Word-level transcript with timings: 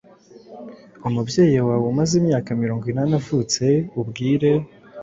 umubyeyi 1.07 1.57
wawe 1.67 1.85
umaze 1.91 2.13
imyaka 2.21 2.49
mirongo 2.61 2.83
inani 2.91 3.13
avutse. 3.21 3.63
Ubwire 3.99 4.51